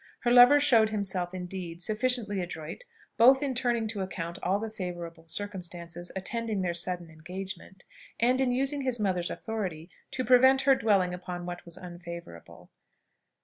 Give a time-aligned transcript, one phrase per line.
[0.21, 2.85] Her lover showed himself, indeed, sufficiently adroit,
[3.17, 7.83] both in turning to account all the favourable circumstances attending their sudden engagement,
[8.19, 12.71] and in using his mother's authority to prevent her dwelling upon what was unfavourable.